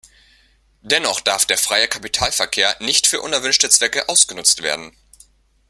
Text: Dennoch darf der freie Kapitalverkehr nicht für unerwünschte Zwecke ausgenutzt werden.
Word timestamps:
Dennoch 0.81 1.19
darf 1.21 1.45
der 1.45 1.59
freie 1.59 1.87
Kapitalverkehr 1.87 2.75
nicht 2.79 3.05
für 3.05 3.21
unerwünschte 3.21 3.69
Zwecke 3.69 4.09
ausgenutzt 4.09 4.63
werden. 4.63 4.97